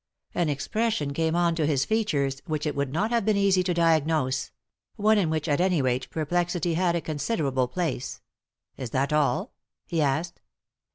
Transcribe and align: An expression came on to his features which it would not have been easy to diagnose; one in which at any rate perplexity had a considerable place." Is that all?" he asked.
An 0.33 0.49
expression 0.49 1.13
came 1.13 1.35
on 1.35 1.53
to 1.53 1.67
his 1.67 1.85
features 1.85 2.41
which 2.47 2.65
it 2.65 2.75
would 2.75 2.91
not 2.91 3.11
have 3.11 3.23
been 3.23 3.37
easy 3.37 3.61
to 3.61 3.71
diagnose; 3.71 4.49
one 4.95 5.19
in 5.19 5.29
which 5.29 5.47
at 5.47 5.61
any 5.61 5.79
rate 5.79 6.09
perplexity 6.09 6.73
had 6.73 6.95
a 6.95 7.01
considerable 7.01 7.67
place." 7.67 8.19
Is 8.77 8.89
that 8.89 9.13
all?" 9.13 9.53
he 9.85 10.01
asked. 10.01 10.41